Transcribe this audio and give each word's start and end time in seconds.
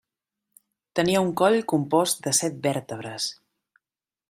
Tenia 0.99 1.21
un 1.25 1.29
coll 1.41 1.59
compost 1.73 2.25
de 2.29 2.35
set 2.39 2.59
vèrtebres. 2.65 3.31